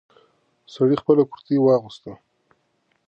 سړی 0.73 0.95
خپل 1.01 1.17
کورتۍ 1.31 1.57
واغوست. 1.61 2.03